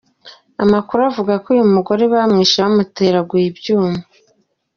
Amakuru 0.63 0.99
avugako 1.09 1.47
uyu 1.53 1.65
mugore 1.75 2.03
bamwishe 2.13 2.57
bamuteraguye 2.65 3.45
ibyuma. 3.51 3.97